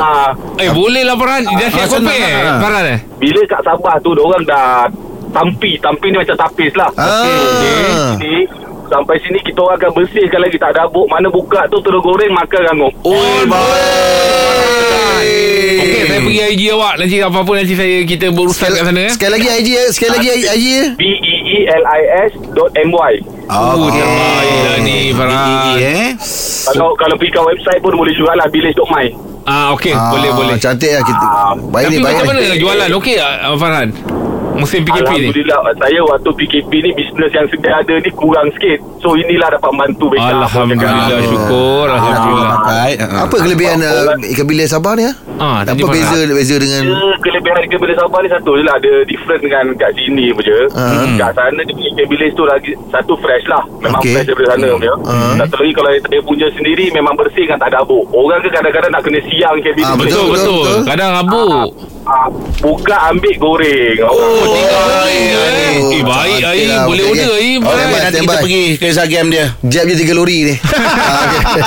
Ah, 0.00 0.30
Eh, 0.58 0.70
boleh 0.72 1.02
lah 1.04 1.14
Farhan. 1.14 1.42
Dah 1.46 1.68
siap 1.68 1.86
kopi 1.88 2.16
eh? 2.16 2.32
lah. 2.40 2.58
Farhan 2.58 2.84
eh? 2.88 2.98
bila 3.20 3.40
kat 3.44 3.60
Sabah 3.60 3.94
tu 4.00 4.10
orang 4.12 4.42
dah 4.42 4.88
tampi, 5.30 5.76
tampi 5.78 6.06
ni 6.08 6.16
macam 6.16 6.36
tapis 6.36 6.72
lah. 6.74 6.88
Ah. 6.94 8.14
Sini, 8.14 8.46
sampai 8.86 9.16
sini 9.20 9.38
kita 9.40 9.58
orang 9.60 9.76
akan 9.76 9.90
bersihkan 9.94 10.38
lagi 10.38 10.56
tak 10.56 10.72
ada 10.72 10.84
habuk. 10.84 11.04
Mana 11.06 11.26
buka 11.26 11.66
tu 11.66 11.78
terus 11.78 12.00
goreng 12.00 12.30
makan 12.30 12.60
rangup. 12.64 12.92
Oh, 13.02 13.40
baik. 13.44 15.28
Okey, 15.80 16.00
saya 16.04 16.20
pergi 16.20 16.40
IG 16.50 16.62
awak. 16.70 16.92
Nanti 16.96 17.14
apa-apa 17.18 17.50
nanti 17.54 17.74
saya 17.74 17.94
kita 18.02 18.26
berurusan 18.30 18.70
kat 18.70 18.82
sana 18.84 19.00
eh. 19.00 19.10
Sekali 19.10 19.30
lagi 19.32 19.48
IG. 19.54 19.68
Sekali 19.90 20.10
lagi 20.12 20.28
IG 20.32 20.64
eh. 20.76 20.88
B 20.94 21.02
E 21.04 21.34
E 21.46 21.58
L 21.68 21.84
I 21.84 22.00
S 22.26 22.30
dot 22.52 22.70
M 22.74 22.90
Y. 22.90 23.12
Oh, 23.46 23.86
terbaik 23.86 24.58
lah 24.62 24.76
ni 24.80 25.10
Farhan. 25.10 25.76
eh. 25.76 26.08
Kalau 26.62 26.94
kalau 26.94 27.14
pergi 27.16 27.32
kat 27.32 27.44
website 27.44 27.80
pun 27.80 27.92
boleh 27.92 28.12
jugalah 28.12 28.46
bilis.my. 28.48 29.06
Ah, 29.42 29.72
okey. 29.74 29.90
Ah, 29.90 30.12
Boleh, 30.12 30.30
boleh. 30.30 30.54
Cantik 30.56 30.90
lah 30.90 31.02
kita. 31.02 31.26
Baik 31.70 31.84
Tapi 31.88 31.90
ni, 31.90 31.98
baik 31.98 32.14
macam 32.14 32.24
ni. 32.28 32.44
mana 32.44 32.56
jualan? 32.56 32.88
Okey 32.92 33.14
ah, 33.18 33.56
Farhan? 33.56 33.88
Musim 34.60 34.80
PKP 34.82 35.00
ni. 35.10 35.26
Alhamdulillah 35.26 35.58
saya 35.74 36.00
waktu 36.04 36.30
PKP 36.32 36.72
ni 36.78 36.90
bisnes 36.92 37.30
yang 37.30 37.46
sedia 37.46 37.72
ada 37.74 37.94
ni 37.96 38.10
kurang 38.12 38.46
sikit. 38.52 38.78
So 38.98 39.14
inilah 39.14 39.48
dapat 39.50 39.72
bantu 39.72 40.06
backup. 40.08 40.44
Alhamdulillah 40.44 41.08
Ah. 41.10 41.22
syukur 41.22 41.86
Alhamdulillah. 41.86 42.52
Pakai. 42.60 42.90
ah. 42.98 43.24
Apa 43.24 43.34
kelebihan 43.38 43.78
uh, 43.80 44.12
ikan 44.28 44.44
bilis 44.44 44.68
Sabah 44.68 44.92
ni 44.92 45.04
ah? 45.04 45.14
Ah, 45.36 45.58
Apa 45.62 45.72
beza 45.88 46.12
Farhan. 46.14 46.30
beza 46.30 46.56
dengan 46.56 46.82
Dia 46.84 47.00
kelebihan 47.18 47.60
ikan 47.64 47.78
bilis 47.80 47.96
Sabah 47.96 48.18
ni 48.20 48.28
satu 48.28 48.50
je 48.52 48.62
lah 48.62 48.76
Dia 48.76 48.94
different 49.04 49.40
dengan 49.40 49.64
kat 49.74 49.90
sini 49.94 50.28
pun 50.30 50.42
je 50.42 50.58
Ah. 50.70 51.08
Kat 51.18 51.32
sana 51.32 51.60
dia 51.60 51.72
punya 51.72 51.88
ikan 51.90 52.06
bilis 52.06 52.30
tu 52.30 52.44
lagi 52.44 52.72
Satu 52.88 53.12
fresh 53.16 53.46
lah 53.46 53.62
Memang 53.80 53.98
Okey. 53.98 54.12
fresh 54.12 54.26
daripada 54.28 54.48
sana 54.50 54.66
punya 54.70 54.94
Ah. 55.02 55.32
Satu 55.38 55.54
lagi 55.58 55.72
kalau 55.72 55.90
dia 56.04 56.20
punya 56.22 56.46
sendiri 56.52 56.84
Memang 56.90 57.14
bersih 57.14 57.44
kan 57.46 57.56
tak 57.56 57.68
ada 57.68 57.80
habuk 57.80 58.04
Orang 58.10 58.38
ke 58.38 58.48
kadang-kadang 58.50 58.90
nak 58.90 59.02
kena 59.02 59.20
siang 59.24 59.54
ikan 59.56 59.72
bilis 59.72 59.86
Ah, 59.86 59.94
tu. 59.94 60.00
Betul, 60.00 60.12
Betul, 60.20 60.28
betul. 60.30 60.60
betul. 60.60 60.78
Kadang 60.86 61.10
rabuk. 61.14 61.48
Ah, 61.48 61.66
Buka 62.60 62.96
ambil 63.08 63.34
goreng 63.36 63.96
Oh, 64.02 64.44
Tinggal 64.46 64.82
goreng 64.82 65.24
eh. 65.30 65.96
Eh, 65.96 66.02
baik 66.02 66.40
Aim. 66.42 66.68
lah. 66.68 66.84
Boleh 66.84 67.02
Okey, 67.02 67.12
order 67.12 67.30
okey. 67.30 67.40
Aim. 67.40 67.60
Okey, 67.60 67.70
Standby, 67.70 68.00
nanti 68.00 68.18
kita 68.20 68.36
pergi 68.36 68.62
ke 68.72 68.84
Instagram 68.86 69.24
dia. 69.28 69.44
Jab 69.64 69.84
je 69.84 69.94
tiga 69.96 70.12
lori 70.12 70.38
ni. 70.42 70.54
Ah, 71.00 71.22
okey. 71.24 71.62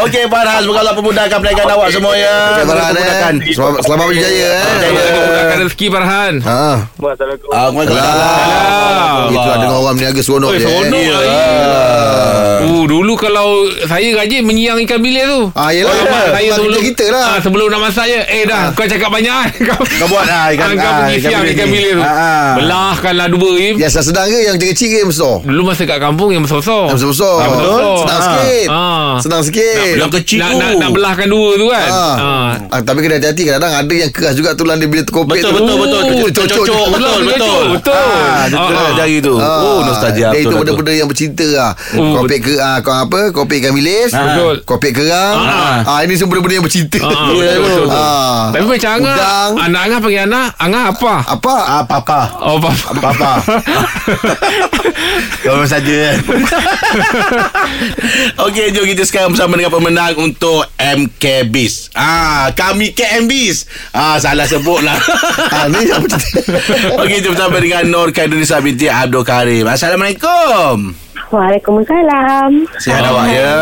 Okey, 0.00 0.22
Farhan. 0.26 0.60
Semoga 0.60 0.80
Allah 0.80 0.94
memudahkan 0.94 1.36
perniagaan 1.36 1.68
awak 1.70 1.88
semua 1.90 2.12
ya. 2.14 2.34
Okey, 2.50 2.64
Farhan 2.64 2.92
eh. 2.94 3.52
Selamat, 3.52 3.80
selamat 3.82 4.04
berjaya 4.06 4.48
eh. 4.50 4.64
Berjaya. 4.64 5.04
Mudahkan 5.14 5.58
rezeki 5.62 5.86
Farhan. 5.88 6.32
Ha. 6.40 6.62
Assalamualaikum 6.94 7.48
Ah, 7.50 7.68
Waalaikumsalam. 7.68 8.14
Salam. 8.14 9.30
Itu 9.30 9.38
lah 9.42 9.56
dengar 9.58 9.78
orang 9.78 9.94
berniaga 9.94 10.20
seronok 10.20 10.50
je. 10.52 10.58
seronok 10.60 11.02
eh. 11.04 11.22
Uh, 12.64 12.84
dulu 12.86 13.12
kalau 13.14 13.48
saya 13.84 14.08
rajin 14.14 14.40
menyiang 14.42 14.80
ikan 14.82 14.98
bilis 14.98 15.24
tu. 15.24 15.40
Ah, 15.52 15.68
yelah. 15.70 15.92
Mak 15.92 16.26
saya 16.32 16.48
sebelum 16.54 16.80
kita 16.82 17.04
lah. 17.08 17.24
Ah, 17.26 17.38
sebelum 17.38 17.66
nak 17.68 17.80
masak 17.82 18.04
je. 18.06 18.20
Eh 18.24 18.42
dah, 18.44 18.72
kau 18.72 18.84
cakap 18.84 19.08
banyak 19.08 19.34
kan. 19.34 19.48
Kau, 19.74 19.84
Kau 19.84 20.06
buat 20.08 20.24
lah 20.24 20.50
ikan- 20.50 20.74
Kau 20.74 20.86
ah, 20.86 20.94
pergi 21.02 21.14
ikan 21.18 21.30
siang 21.30 21.70
bilis 21.70 21.92
tu. 21.92 22.02
Ah, 22.02 22.08
ah. 22.08 22.48
Belahkanlah 22.56 23.26
dua 23.28 23.50
Im. 23.58 23.74
Yang 23.76 23.90
sedang 24.00 24.26
ke 24.26 24.38
yang 24.40 24.54
kecil-kecil 24.56 24.88
ke 24.88 24.96
yang 25.02 25.10
besar? 25.10 25.34
Dulu 25.42 25.60
masa 25.64 25.82
kat 25.84 25.98
kampung 25.98 26.30
yang 26.30 26.42
besar-besar. 26.42 26.82
Yang 26.88 26.98
besar-besar. 27.00 27.34
Ah. 27.34 28.22
sikit. 28.24 28.66
Senang 29.20 29.42
sikit. 29.42 29.94
Yang 29.96 30.12
kecil 30.20 30.38
nak, 30.40 30.50
tu. 30.50 30.58
nak, 30.58 30.70
nak 30.78 30.90
belahkan 30.92 31.26
dua 31.26 31.48
tu 31.54 31.66
kan. 31.68 31.88
Tapi 32.84 32.98
kena 33.00 33.14
hati-hati 33.18 33.42
kadang-kadang 33.44 33.74
ada 33.74 33.94
yang 33.94 34.10
keras 34.10 34.34
juga 34.34 34.50
tulang 34.54 34.78
dia 34.78 34.86
bila 34.86 35.02
terkopek 35.02 35.38
Betul, 35.40 35.50
tu. 35.50 35.56
betul, 35.56 35.78
betul. 35.80 36.02
Oh, 36.04 36.28
Cocok. 36.34 36.64
Betul, 36.64 36.86
Betul, 36.94 37.20
betul. 37.24 37.64
betul. 37.72 38.88
Jari 38.94 39.16
tu. 39.20 39.34
Oh, 39.34 39.78
nostalgia. 39.82 40.30
Dia 40.30 40.40
itu 40.40 40.48
betul 40.48 40.54
lah 40.54 40.60
tu. 40.60 40.62
benda-benda 40.62 40.92
yang 40.94 41.08
bercinta 41.08 41.46
lah. 41.46 41.70
Oh, 41.94 42.22
Kopek 42.22 42.38
ke 42.42 42.54
kau 42.82 42.94
apa? 42.94 43.20
Kopek 43.30 43.56
ikan 43.60 43.72
bilis. 43.74 44.10
Betul. 44.12 44.54
Kopek 44.64 44.92
kerang. 44.94 45.36
Ah. 45.36 45.78
Ah, 45.84 45.98
ini 46.02 46.14
semua 46.14 46.34
benda-benda 46.34 46.54
yang 46.58 46.66
bercinta. 46.66 46.98
Ah, 47.00 47.06
ah, 47.06 47.24
betul, 47.26 47.42
betul, 47.42 47.62
betul. 47.62 47.86
Ah. 47.90 48.42
Tapi 48.54 48.64
macam 48.66 48.90
Angah 48.94 49.16
Anak 49.56 49.80
Angah 49.84 49.98
panggil 49.98 50.22
anak 50.24 50.48
Angah 50.56 50.84
apa? 50.90 51.14
Apa? 51.28 51.54
Ah, 51.56 51.82
papa. 51.82 52.20
Oh 52.40 52.58
apa? 52.58 52.70
Papa. 52.94 53.30
Kau 55.40 55.64
saja 55.70 55.94
kan. 56.10 56.16
Okey, 58.40 58.70
jom 58.70 58.84
kita 58.84 59.02
sekarang 59.02 59.32
bersama 59.32 59.54
dengan 59.54 59.70
pemenang 59.70 60.14
untuk 60.16 60.66
MK 60.74 61.24
Bis. 61.48 61.88
Ah, 61.92 62.50
kami 62.52 62.90
KM 62.90 63.26
Bis. 63.26 63.66
Ah, 63.90 64.16
salah 64.16 64.44
sebut 64.44 64.80
lah. 64.80 64.96
Ah, 65.54 65.70
ni. 65.70 65.78
Okey, 67.02 67.18
jom 67.20 67.32
bersama 67.32 67.58
dengan 67.58 67.84
Nur 67.86 68.10
Kaidunisa 68.10 68.58
binti 68.58 68.86
Abdul 68.86 69.22
Karim. 69.22 69.66
Assalamualaikum. 69.66 70.94
Waalaikumsalam. 71.30 72.50
Sihat 72.78 73.02
awak 73.02 73.26
ya. 73.28 73.54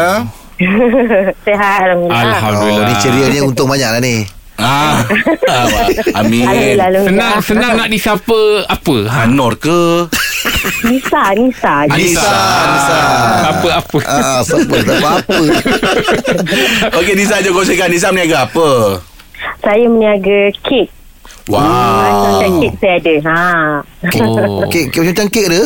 Sehat 1.43 1.91
Alhamdulillah. 1.91 2.13
Oh, 2.15 2.29
Alhamdulillah. 2.29 2.87
ni 2.87 2.95
ceria 3.01 3.27
ni 3.29 3.41
untung 3.41 3.67
banyak 3.67 3.89
lah 3.89 4.01
ni. 4.01 4.23
Ah, 4.61 5.01
ah, 5.49 5.67
amin. 6.23 6.77
Senang 7.09 7.41
senang 7.41 7.73
nak 7.75 7.89
disapa 7.89 8.69
apa? 8.69 8.97
Ha. 9.09 9.25
Nur 9.25 9.57
ke? 9.57 10.07
Nisa, 10.85 11.33
Nisa. 11.35 11.87
Nisa 11.87 12.35
Nisa 12.67 12.99
Apa-apa 13.47 13.99
Ah, 14.05 14.41
siapa 14.43 14.75
tak 14.83 14.97
apa-apa 14.99 15.39
Okey 16.99 17.15
Nisa 17.15 17.39
jom 17.41 17.55
kongsikan 17.55 17.89
Nisa 17.89 18.11
meniaga 18.11 18.51
apa 18.51 18.99
Saya 19.63 19.87
meniaga 19.87 20.51
kek. 20.67 20.91
Wow 21.47 21.63
Macam 21.63 22.51
kek 22.63 22.73
saya 22.79 22.97
ada. 22.99 23.15
Ha. 23.27 23.41
Oh. 24.23 24.67
Kek, 24.71 24.91
kek 24.91 25.03
macam 25.03 25.27
kek 25.31 25.47
ada 25.51 25.63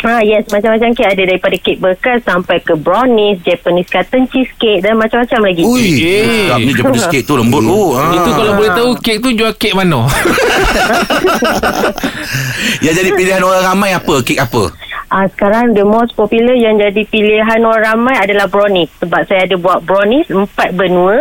Ha, 0.00 0.24
yes, 0.24 0.48
macam-macam 0.48 0.90
kek 0.90 1.06
ada 1.06 1.22
daripada 1.22 1.52
kek 1.54 1.76
bekas 1.76 2.24
sampai 2.24 2.56
ke 2.58 2.72
brownies, 2.72 3.36
Japanese 3.40 3.84
cotton 3.86 4.24
cheesecake 4.26 4.80
dan 4.80 4.96
macam-macam 4.96 5.40
lagi. 5.44 5.60
Ui 5.60 5.86
Eh. 6.00 6.48
Sedap 6.48 6.58
ni 6.58 6.72
Japanese 6.72 7.06
cake 7.06 7.22
tu 7.22 7.34
lembut 7.34 7.60
tu 7.60 7.80
ha. 7.92 8.08
Itu 8.10 8.30
kalau 8.30 8.52
boleh 8.54 8.72
tahu 8.72 8.90
Kek 8.96 9.16
tu 9.18 9.28
jual 9.30 9.52
kek 9.54 9.72
mana 9.72 10.08
Yang 12.80 12.94
jadi 12.96 13.10
pilihan 13.12 13.42
orang 13.42 13.62
ramai 13.64 13.90
apa 13.92 14.14
Kek 14.20 14.38
apa 14.38 14.62
Ah, 15.10 15.26
sekarang 15.26 15.74
the 15.74 15.82
most 15.82 16.14
popular 16.14 16.54
yang 16.54 16.78
jadi 16.78 17.02
pilihan 17.04 17.60
orang 17.60 17.82
ramai 17.98 18.14
adalah 18.14 18.46
brownies. 18.46 18.86
Sebab 18.96 19.26
saya 19.26 19.42
ada 19.42 19.58
buat 19.58 19.82
brownies 19.82 20.30
empat 20.30 20.70
benua. 20.70 21.18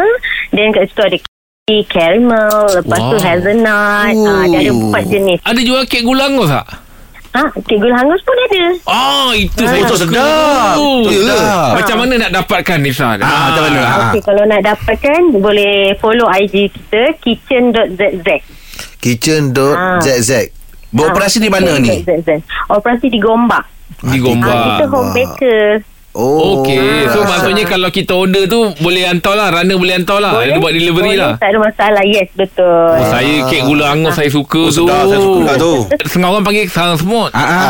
Dan 0.51 0.69
kat 0.69 0.88
situ 0.88 1.01
ada 1.01 1.17
cake, 1.17 1.89
caramel, 1.89 2.53
lepas 2.75 3.00
tu 3.01 3.17
Wow. 3.17 3.25
hazelnut. 3.25 4.13
Ah, 4.13 4.45
dia 4.45 4.59
ada 4.62 4.71
empat 4.71 5.03
jenis. 5.03 5.41
Ada 5.41 5.59
jual 5.59 5.81
kek 5.83 6.05
gula 6.05 6.29
angus 6.29 6.53
tak? 6.53 6.69
Ah, 7.31 7.45
kek 7.53 7.77
gula 7.77 7.93
hangus 7.93 8.21
pun 8.21 8.33
ada. 8.41 8.63
Ah, 8.83 9.29
itu 9.31 9.62
Ah. 9.62 9.69
saya 9.69 9.81
Itu 9.81 9.93
suka. 9.93 10.09
sedap. 10.09 10.75
Itu 10.75 11.09
Sedap. 11.21 11.69
Macam 11.75 11.95
mana 12.00 12.13
nak 12.17 12.31
dapatkan 12.33 12.77
Nisa? 12.79 13.05
Ah, 13.05 13.15
macam 13.48 13.63
mana? 13.63 13.79
Ah. 13.79 13.98
Okey, 14.07 14.21
kalau 14.24 14.43
nak 14.43 14.62
dapatkan 14.63 15.19
boleh 15.33 15.74
follow 15.95 16.25
IG 16.27 16.55
kita 16.69 17.01
kitchen.zz. 17.19 18.27
Kitchen.zz 19.00 20.31
Beroperasi 20.89 21.38
di 21.38 21.48
mana 21.48 21.77
ni. 21.77 22.01
Operasi 22.67 23.07
di 23.07 23.19
Gombak. 23.19 23.62
Di 24.01 24.09
Ah, 24.09 24.19
Gombak. 24.19 24.57
kita 24.74 24.86
home 24.89 25.09
baker. 25.13 25.65
Oh 26.19 26.59
Okey, 26.59 26.75
so 27.07 27.23
ah. 27.23 27.25
maksudnya 27.25 27.63
kalau 27.63 27.88
kita 27.88 28.11
order 28.13 28.43
tu 28.43 28.75
boleh 28.77 29.07
hantar 29.07 29.33
lah, 29.33 29.47
runner 29.49 29.73
boleh 29.73 29.95
hantar 29.95 30.19
lah. 30.19 30.35
Dia 30.38 30.59
buat 30.59 30.75
delivery 30.75 31.15
boleh, 31.15 31.17
lah. 31.17 31.33
Tak 31.38 31.47
ada 31.47 31.59
masalah. 31.61 32.03
Yes, 32.03 32.27
betul. 32.33 32.91
Oh, 32.91 33.07
saya 33.07 33.47
kek 33.47 33.61
gula 33.63 33.85
angus 33.89 34.13
saya 34.13 34.27
suka 34.27 34.59
Oh, 34.59 34.67
tu. 34.67 34.83
sedap, 34.83 35.03
saya 35.05 35.19
suka 35.21 35.51
tu. 35.55 35.73
Setengah 36.03 36.29
orang 36.29 36.43
panggil 36.43 36.63
sarang 36.67 36.99
semut. 36.99 37.31
Ah, 37.31 37.39
ah. 37.39 37.63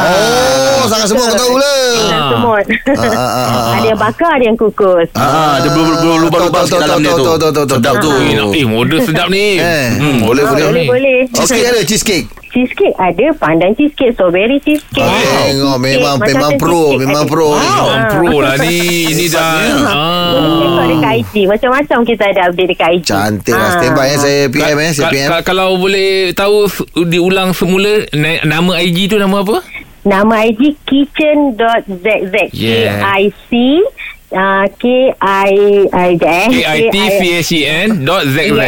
Oh 0.79 0.87
sangat 0.87 1.07
semua 1.07 1.25
kau 1.27 1.37
tahu 1.37 1.55
lah 1.55 1.77
Ah. 2.09 2.29
semut. 2.31 2.65
Ah, 2.65 3.05
ah, 3.05 3.21
ah, 3.21 3.45
ah. 3.45 3.73
Ada 3.75 3.87
yang 3.87 3.99
bakar, 3.99 4.31
ada 4.33 4.43
yang 4.43 4.57
kukus. 4.57 5.07
Ah, 5.13 5.61
dia 5.61 5.69
berlubang-lubang 5.69 6.65
sikit 6.65 6.81
dalam 6.81 6.99
dia 6.99 7.13
tu. 7.13 7.25
Sedap 7.69 7.95
tu. 8.01 8.09
Eh, 8.09 8.33
eh 8.55 8.65
model 8.65 8.99
sedap 8.99 9.27
ni. 9.29 9.61
Eh, 9.61 9.87
Hmm, 9.93 10.25
boleh, 10.25 10.41
boleh. 10.43 10.65
Boleh, 10.65 10.73
ni. 10.73 10.87
boleh. 10.87 11.17
Cheesecake 11.29 11.67
ada 11.67 11.81
cheesecake 11.83 12.25
Cheesecake 12.49 12.95
ada. 12.95 13.25
Pandan 13.33 13.71
cheesecake, 13.71 14.11
strawberry 14.11 14.57
cheesecake. 14.59 14.99
Wow. 14.99 15.13
cheesecake, 15.13 15.47
Tengok 15.49 15.77
memang 15.79 16.15
macam 16.15 16.27
memang 16.29 16.51
tu 16.51 16.59
pro 16.59 16.73
cheesecake 16.79 17.01
Memang 17.01 17.23
pro 17.25 17.47
Wow, 17.51 17.59
Ah. 17.59 18.09
pro 18.09 18.35
lah 18.39 18.55
ni. 18.57 18.77
Ini 19.11 19.25
dah. 19.27 19.53
Tengok 19.61 19.93
Ah. 20.75 20.87
dekat 20.89 21.13
IG. 21.15 21.35
Macam-macam 21.45 21.97
kita 22.03 22.23
ada 22.27 22.41
update 22.45 22.69
dekat 22.69 22.89
IG. 22.91 23.03
Cantik 23.05 23.53
lah 23.53 23.63
Ah. 23.63 23.73
Stand 23.75 23.93
by 23.93 24.07
eh 24.07 24.17
Saya 24.17 24.39
PM 24.47 24.77
eh 24.77 24.91
Saya 24.91 25.07
PM 25.07 25.29
ka- 25.31 25.45
kalau 25.45 25.77
boleh 25.77 26.09
tahu 26.33 26.65
diulang 27.03 27.51
semula 27.51 27.87
na- 28.11 28.41
nama 28.43 28.71
IG 28.77 29.07
tu 29.07 29.15
nama 29.15 29.39
apa? 29.39 29.61
Nama 30.01 30.47
IG 30.47 30.79
kitchen.zz. 30.83 32.35
Yeah. 32.51 32.99
K-I-C 32.99 33.51
uh, 34.31 34.65
K-I 34.71 35.51
I 35.87 36.11
eh, 36.15 36.47
K 36.47 36.57
I 36.57 36.79
T 36.87 36.95
C 36.95 37.21
H 37.35 37.51
E 37.51 37.61
N 37.65 37.89
dot 38.01 38.23
Z 38.25 38.37
Z. 38.49 38.61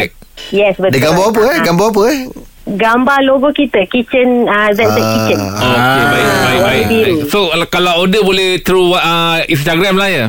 Yes, 0.50 0.74
betul. 0.76 0.92
Dia 0.92 1.02
gambar 1.08 1.26
apa 1.30 1.42
eh. 1.48 1.58
Gambar 1.62 1.88
apa 1.88 2.02
eh 2.10 2.20
Gambar 2.72 3.20
logo 3.22 3.52
kita 3.52 3.84
Kitchen 3.86 4.46
uh, 4.46 4.70
ZZ 4.72 4.88
Ah. 4.90 4.96
Kitchen 4.96 5.40
Okey, 5.42 5.72
baik, 6.08 6.26
baik, 6.26 6.60
warna 6.60 6.88
baik. 6.88 7.16
So, 7.28 7.40
kalau- 7.50 7.70
kalau 7.70 7.94
order 8.00 8.22
boleh 8.22 8.60
through 8.60 8.94
uh, 8.94 9.40
Instagram 9.46 9.96
lah 9.96 10.10
ya? 10.10 10.26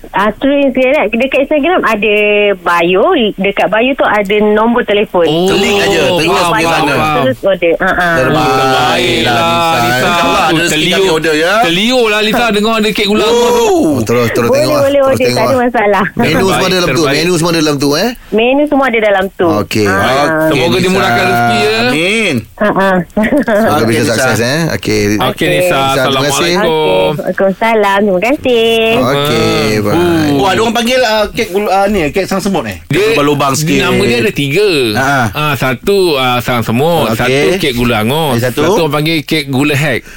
Uh, 0.00 0.32
through 0.40 0.56
Instagram 0.64 1.12
Dekat 1.12 1.44
Instagram 1.44 1.80
ada 1.84 2.14
bio 2.56 3.12
Dekat 3.36 3.68
bio 3.68 3.92
tu 3.92 4.02
ada 4.02 4.36
nombor 4.40 4.80
telefon 4.82 5.28
Klik 5.28 5.76
aja, 5.76 6.02
terus 6.16 6.40
faham, 6.40 6.64
sana. 6.64 6.94
Terus 7.20 7.38
order 7.44 7.74
uh, 7.76 7.84
uh. 7.84 8.16
Baiklah, 8.32 8.96
Nisa. 8.96 9.84
Lisa. 9.84 10.08
InsyaAllah 10.08 10.42
ada 10.48 10.60
rezeki 10.64 10.72
Terliur, 10.72 10.96
kami 10.96 11.08
order, 11.12 11.34
ya. 11.36 11.52
terliur 11.62 12.04
lah 12.08 12.20
Lisa 12.24 12.44
dengar 12.56 12.74
ada 12.80 12.88
kek 12.90 13.06
gula. 13.06 13.28
Oh. 13.28 14.00
Terus 14.00 14.28
terus 14.32 14.48
Boleh 14.48 14.64
tengok 14.64 14.72
ah. 14.72 14.82
boleh 14.88 15.00
Terus 15.00 15.10
order 15.12 15.20
Tak 15.20 15.36
tengok 15.36 15.44
ada 15.44 15.52
ah. 15.52 15.60
masalah 15.60 16.04
Menu 16.18 16.46
semua 16.48 16.64
ada 16.64 16.76
dalam 16.80 16.88
tu 16.88 17.02
Terbaik. 17.04 17.20
Menu 17.20 17.32
semua 17.36 17.50
ada 17.52 17.60
dalam 17.60 17.76
tu 17.76 17.88
eh 17.92 18.10
Menu 18.32 18.62
semua 18.64 18.84
ada 18.88 18.98
dalam 19.04 19.24
tu 19.36 19.48
Okey. 19.60 19.86
Ah. 19.86 20.00
Okey, 20.00 20.48
Semoga 20.48 20.78
dimurahkan 20.80 21.24
rezeki, 21.28 21.56
ya. 21.60 21.70
Amin 21.84 22.34
Ah, 22.56 22.66
ah. 22.72 22.96
Semoga 23.44 23.84
bisa 23.84 24.02
sukses 24.08 24.40
eh 24.40 24.60
Okey 24.80 25.00
Okey 25.20 25.46
Nisa, 25.52 25.76
Nisa, 25.76 26.02
terima 26.08 26.20
kasih. 26.24 26.56
Assalamualaikum. 26.56 27.10
Waalaikumsalam. 27.20 27.98
Terima 28.00 28.20
kasih. 28.24 28.80
Okey 29.00 29.89
bye 29.90 30.30
Oh, 30.32 30.46
ada 30.46 30.60
orang 30.62 30.72
panggil 30.72 30.96
uh, 30.96 31.26
kek 31.28 31.50
uh, 31.50 31.86
ni, 31.86 32.08
kek 32.10 32.24
sang 32.24 32.40
semut 32.40 32.64
ni. 32.64 32.78
Dia 32.86 33.18
lubang 33.20 33.52
sikit. 33.52 33.76
Nama 33.82 34.00
dia 34.00 34.18
ada 34.22 34.32
tiga. 34.32 34.68
Ha. 34.96 35.12
Ah, 35.30 35.54
satu 35.54 36.16
uh, 36.16 36.38
sarang 36.40 36.64
semut, 36.64 37.12
Okey. 37.12 37.18
satu 37.18 37.38
kek 37.58 37.72
gula 37.74 38.00
angus, 38.00 38.40
Eh, 38.40 38.48
satu? 38.48 38.60
satu 38.64 38.80
orang 38.84 38.94
panggil 38.96 39.16
kek 39.22 39.44
gula 39.48 39.74
hack. 39.74 40.00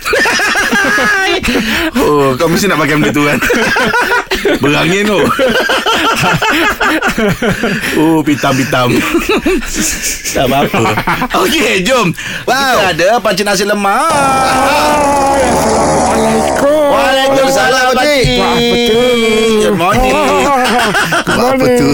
Oh, 1.96 2.36
kau 2.36 2.46
mesti 2.46 2.68
nak 2.68 2.78
pakai 2.78 2.96
benda 3.00 3.10
tu 3.10 3.24
kan. 3.24 3.40
Berangin 4.60 5.08
tu. 5.08 5.20
oh, 8.02 8.20
pitam-pitam. 8.26 8.90
tak 10.34 10.46
apa-apa. 10.50 10.84
Okey, 11.46 11.86
jom. 11.86 12.12
Wow. 12.46 12.56
Kita 12.56 12.86
ada 12.94 13.10
pancit 13.24 13.46
nasi 13.48 13.64
lemak. 13.64 14.12
Waalaikumsalam, 16.64 17.96
Pakcik. 17.98 18.26
Good 19.64 19.78
morning. 19.78 20.14
Apa 21.50 21.66
tu 21.74 21.88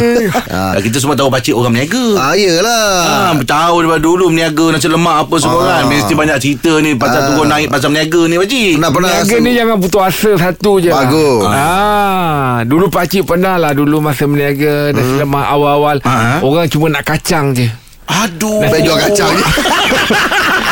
Ah, 0.48 0.75
kita 0.77 0.98
semua 0.98 1.13
tahu 1.13 1.27
pakcik 1.27 1.53
orang 1.53 1.72
berniaga. 1.72 2.05
Ah 2.15 2.34
yelah 2.34 3.29
Ah, 3.29 3.34
tahu 3.38 3.75
daripada 3.81 4.01
dulu 4.01 4.27
berniaga 4.27 4.65
nasi 4.69 4.88
lemak 4.88 5.17
apa 5.24 5.36
semua 5.38 5.60
Ah. 5.60 5.67
kan. 5.79 5.84
Mesti 5.88 6.13
banyak 6.13 6.38
cerita 6.38 6.72
ni 6.77 6.96
pasal 6.96 7.19
Ah. 7.19 7.27
turun 7.27 7.48
naik 7.48 7.67
pasal 7.67 7.89
berniaga 7.89 8.22
ni 8.24 8.36
pakcik. 8.38 8.72
Pernah 8.75 8.91
pernah 8.91 9.10
Niaga 9.12 9.36
ni 9.38 9.51
jangan 9.53 9.77
putus 9.77 10.01
asa 10.01 10.31
satu 10.36 10.72
je 10.77 10.89
Bagus. 10.89 11.41
lah. 11.41 11.53
Ah, 11.53 12.55
dulu 12.63 12.86
pakcik 12.88 13.24
pernah 13.24 13.55
lah 13.55 13.72
dulu 13.72 14.00
masa 14.00 14.24
berniaga 14.24 14.91
nasi 14.91 15.13
lemak 15.15 15.46
awal-awal. 15.46 15.98
Ah. 16.03 16.39
Orang 16.39 16.67
cuma 16.67 16.88
nak 16.88 17.03
kacang 17.03 17.51
je. 17.51 17.67
Aduh. 18.10 18.66
Baik 18.66 18.82
jual 18.82 18.98
kacang 18.98 19.32
je 19.38 19.46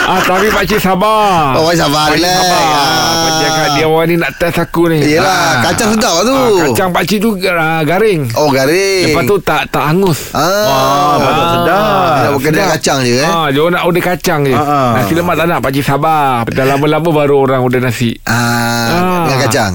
Ah, 0.08 0.24
tapi 0.24 0.48
pakcik 0.48 0.80
sabar. 0.80 1.60
Oh 1.60 1.68
sabar 1.76 2.08
Pakcik 2.08 2.24
relax 2.24 2.40
sabar. 2.40 2.64
Ah. 2.64 3.12
Pakcik 3.28 3.50
cakap 3.52 3.70
dia 3.76 3.86
orang 3.92 4.08
ni 4.08 4.16
nak 4.16 4.32
test 4.40 4.58
aku 4.64 4.84
ni. 4.88 5.00
Yelah 5.04 5.60
Kacang 5.68 5.90
sedap 6.00 6.14
lah 6.16 6.24
tu 6.24 6.38
Ah, 6.40 6.58
kacang 6.64 6.90
pakcik 6.96 7.20
tu 7.20 7.30
ah, 7.44 7.82
garing. 7.84 8.22
Oh 8.40 8.48
garing 8.48 9.12
Lepas 9.12 9.24
tu 9.28 9.36
tak 9.44 9.68
tak 9.68 9.84
hangus. 9.84 10.32
Ah, 10.32 11.20
patut 11.20 11.46
sedap. 11.60 12.12
Nak 12.24 12.40
dia 12.40 12.66
kacang 12.80 13.00
je 13.04 13.16
eh. 13.20 13.28
Ah, 13.28 13.48
dia 13.52 13.60
orang 13.60 13.74
nak 13.76 13.84
order 13.84 14.04
kacang 14.04 14.42
je. 14.48 14.56
Ah, 14.56 14.64
ah. 14.64 14.90
Nasi 14.96 15.12
lemak 15.12 15.36
tak 15.36 15.46
nak 15.52 15.60
pakcik 15.60 15.84
sabar. 15.84 16.48
Dah 16.48 16.66
lama-lama 16.66 17.10
baru 17.12 17.36
orang 17.44 17.62
order 17.68 17.84
nasi. 17.84 18.16
Ah, 18.24 19.28
dengan 19.28 19.40
kacang. 19.44 19.74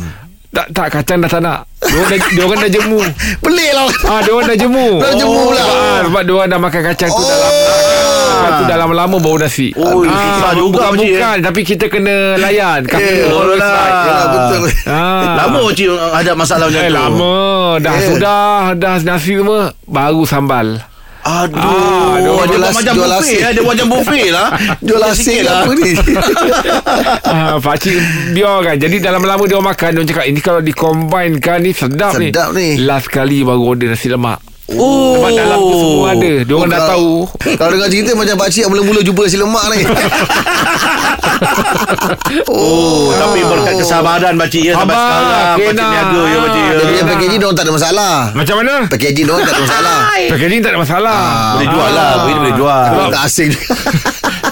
Tak 0.49 0.67
tak 0.73 0.89
kacang 0.97 1.21
dah 1.21 1.29
tak 1.29 1.41
nak. 1.45 1.61
Dia 1.93 1.99
orang 1.99 2.09
dah, 2.11 2.21
dia 2.27 2.43
orang 2.43 2.59
dah 2.59 2.71
jemu. 2.73 2.99
Pelik 3.39 3.71
lah. 3.71 3.85
Ah, 4.07 4.19
dia 4.19 4.33
orang 4.33 4.49
dah 4.49 4.59
jemu. 4.59 4.89
Dah 4.97 5.13
jemu 5.13 5.37
pula. 5.45 5.61
Ah, 5.63 5.99
sebab 6.03 6.23
dia 6.23 6.33
orang 6.33 6.49
dah 6.49 6.61
makan 6.63 6.81
kacang 6.83 7.11
tu 7.11 7.23
dah 7.23 7.37
lama. 7.39 7.61
Lepas 8.33 8.53
tu 8.57 8.65
dah 8.65 8.77
lama-lama 8.77 9.17
baru 9.19 9.39
nasi. 9.39 9.69
Oh, 9.75 10.01
susah 10.03 10.53
juga, 10.53 10.89
bukan, 10.89 10.89
Pakcik, 10.91 11.13
bukan, 11.15 11.37
tapi 11.45 11.61
kita 11.63 11.85
kena 11.87 12.17
layan. 12.37 12.81
Eh, 12.81 12.89
Customer 12.89 13.23
betul 13.29 13.57
lah. 13.61 13.77
Ah. 14.85 15.35
Lama 15.39 15.59
pakcik 15.63 15.87
ada 15.93 16.31
masalah 16.33 16.65
macam 16.67 16.81
Eh, 16.81 16.89
tu. 16.89 16.97
lama. 16.97 17.37
Dah 17.79 17.93
Eh. 17.93 18.03
sudah. 18.09 18.53
Dah 18.75 18.95
nasi 18.99 19.33
semua. 19.37 19.61
Baru 19.85 20.25
sambal. 20.25 20.81
Aduh. 21.23 21.55
Ah, 21.55 22.19
dia 22.19 22.31
buat 22.59 22.75
macam 22.75 22.95
jual 22.95 23.07
buffet 23.09 23.39
lah. 23.39 23.51
Dia 23.51 23.63
buat 23.63 23.75
macam 23.75 23.89
buffet 23.89 24.29
lah. 24.29 24.49
Jual 24.87 25.03
asin 25.05 25.41
lah. 25.43 25.59
apa 25.63 25.73
ni? 25.79 25.91
ah, 27.25 27.55
pakcik 27.57 27.95
biar 28.33 28.59
kan 28.63 28.77
Jadi 28.77 28.97
dalam 28.99 29.23
lama 29.23 29.47
dia 29.47 29.57
makan 29.57 29.91
Dia 29.97 30.05
cakap 30.05 30.27
Ini 30.27 30.41
kalau 30.41 30.61
dikombinekan 30.61 31.59
ni 31.59 31.71
Sedap, 31.71 32.19
ni 32.19 32.29
Sedap 32.29 32.51
ni. 32.53 32.75
Last 32.83 33.07
kali 33.07 33.43
baru 33.43 33.63
order 33.65 33.89
nasi 33.89 34.11
lemak 34.11 34.52
Oh. 34.75 35.15
Sebab 35.19 35.31
dalam 35.33 35.59
tu 35.59 35.75
semua 35.77 36.07
ada 36.11 36.33
Dia 36.43 36.55
orang 36.55 36.63
Oh, 36.63 36.69
dah 36.69 36.79
kalau- 36.79 36.91
tahu 36.93 37.11
Kalau 37.57 37.71
dengar 37.73 37.89
cerita 37.89 38.11
macam 38.15 38.35
pakcik 38.39 38.63
yang 38.63 38.73
mula-mula 38.73 39.01
jumpa 39.03 39.21
nasi 39.23 39.39
lemak 39.39 39.65
ni. 39.71 39.81
Oh, 42.49 43.11
tapi 43.13 43.43
berkat 43.43 43.75
kesabaran 43.77 44.35
pakcik 44.39 44.63
ya 44.63 44.73
sampai 44.75 44.95
sekarang 44.95 45.25
pakcik 45.27 45.67
kena. 45.69 45.85
niaga 45.91 46.21
ya 46.23 46.39
pakcik 46.39 46.63
ya. 46.63 46.73
Dia 46.73 46.85
punya 46.87 47.05
packaging 47.05 47.39
dia 47.39 47.47
orang 47.47 47.59
tak 47.59 47.65
ada 47.65 47.73
masalah. 47.75 48.15
Macam 48.33 48.55
mana? 48.63 48.75
Packaging 48.87 49.25
dia 49.27 49.33
orang 49.33 49.45
tak 49.45 49.55
ada 49.55 49.63
masalah. 49.63 49.97
Packaging 50.33 50.61
tak 50.63 50.71
ada 50.71 50.79
masalah 50.81 51.21
Boleh 51.57 51.69
jual 51.69 51.91
lah, 51.93 52.11
boleh 52.23 52.37
boleh 52.39 52.55
jual. 52.55 52.85
Tapi 52.87 53.07
tak 53.11 53.23
asing. 53.27 53.51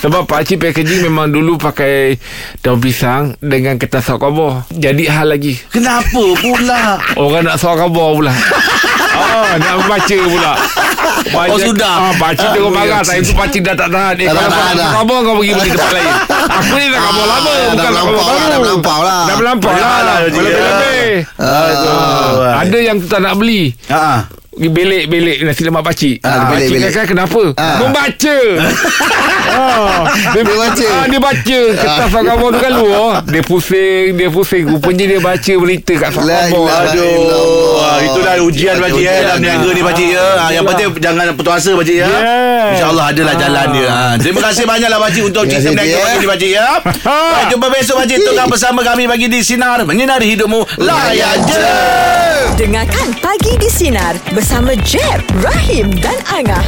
Sebab 0.00 0.22
pakcik 0.24 0.64
packaging 0.64 1.04
memang 1.04 1.28
dulu 1.28 1.60
pakai 1.60 2.16
daun 2.64 2.80
pisang 2.80 3.36
dengan 3.36 3.76
kertas 3.76 4.08
sok. 4.08 4.24
Jadi 4.72 5.04
hal 5.04 5.28
lagi. 5.28 5.60
Kenapa 5.68 6.24
pula? 6.40 6.96
Orang 7.20 7.44
nak 7.44 7.60
sok 7.60 7.84
pula. 7.92 8.32
oh, 9.12 9.50
nak 9.60 9.74
membaca 10.10 10.30
pula. 10.30 10.52
Oh 11.46 11.58
sudah. 11.60 11.94
Ah, 12.00 12.12
pakcik 12.16 12.48
tengok 12.50 12.72
marah. 12.72 13.00
Time 13.02 13.22
tu 13.22 13.34
pakcik 13.34 13.60
dah 13.62 13.74
tak 13.76 13.88
tahan. 13.90 14.14
Eh 14.16 14.26
Dah 14.26 14.34
tak 14.34 14.42
kalau 14.42 14.50
tahan 14.50 14.74
kau 14.74 15.20
Kau 15.20 15.34
pergi 15.38 15.52
beli 15.54 15.70
tempat 15.70 15.90
lain? 15.92 16.12
Aku 16.58 16.74
ni 16.74 16.86
dah 16.90 17.00
khabar 17.00 17.26
lama 17.26 17.50
Ah, 17.50 17.70
dah 17.70 17.84
khabar 17.84 18.02
melampau 18.02 18.18
lah, 18.18 18.34
baru. 18.34 18.50
dah 18.50 18.58
melampau 18.58 19.00
lah. 19.00 19.20
Dah 19.22 19.36
melampau 19.36 19.70
lah 19.72 19.98
lah. 20.02 20.16
Lebih-lebih 20.26 21.12
Aduh. 21.38 22.58
Ada 22.58 22.78
yang 22.80 22.96
tu 22.98 23.06
tak 23.06 23.20
nak 23.22 23.34
beli? 23.38 23.62
Ha. 23.88 24.26
Belik-belik 24.50 25.40
nasi 25.40 25.62
lemak 25.62 25.80
pakcik. 25.80 26.20
Ah, 26.20 26.50
Pakcik 26.50 26.76
kan 26.90 27.04
kenapa? 27.06 27.42
Ah. 27.54 27.78
Membaca. 27.78 28.38
Ah, 29.50 29.69
dia, 30.30 30.42
Dia 30.42 30.54
baca. 30.56 30.86
ah, 30.86 31.04
Dia 31.06 31.20
baca. 31.20 31.58
Kertas 31.74 32.08
khabar 32.08 32.48
tu 32.50 32.58
kan 32.58 32.72
luar. 32.72 33.12
Dia 33.24 33.42
pusing 33.42 34.08
Dia 34.14 34.28
pusing. 34.28 34.64
Rupanya 34.66 35.04
dia 35.06 35.20
baca 35.20 35.52
berita 35.56 35.92
kat 35.96 36.10
ilaha 36.14 36.60
Aduh 36.88 37.80
ah, 37.80 37.96
Itulah 38.00 38.34
ujian 38.40 38.74
Baca 38.76 38.86
pakcik 38.86 39.02
eh 39.02 39.10
ujian. 39.10 39.22
Dalam 39.24 39.38
niaga 39.40 39.68
ni 39.70 39.82
pakcik 39.82 40.08
ya 40.10 40.26
ha, 40.36 40.44
Yang 40.48 40.64
penting 40.66 40.86
jangan 40.98 41.24
putus 41.34 41.52
asa 41.52 41.70
pakcik 41.74 41.96
ya. 41.98 42.08
InsyaAllah 42.70 43.06
adalah 43.10 43.34
jalan 43.34 43.66
dia. 43.74 43.88
Ha. 43.88 43.98
Terima 44.16 44.40
kasih 44.42 44.64
banyaklah 44.64 44.98
pakcik 45.00 45.22
Untuk 45.24 45.42
cerita 45.44 45.70
niaga 45.72 45.96
pagi 45.98 46.14
eh. 46.14 46.18
ni 46.18 46.26
pakcik 46.26 46.50
ya. 46.50 46.66
Baik, 46.80 47.44
Jumpa 47.50 47.66
besok 47.68 47.96
pakcik 47.98 48.18
Tengah 48.20 48.46
bersama 48.46 48.80
kami 48.80 49.02
Bagi 49.04 49.26
di 49.26 49.40
Sinar 49.40 49.82
Menyinari 49.82 50.26
hidupmu. 50.30 50.60
Layan 50.78 51.38
je. 51.44 51.60
Dengarkan 52.56 53.08
Pagi 53.18 53.56
di 53.56 53.68
Sinar 53.68 54.14
bersama 54.30 54.76
Jeb, 54.80 55.20
Rahim 55.40 55.88
dan 55.98 56.16
Angah. 56.28 56.62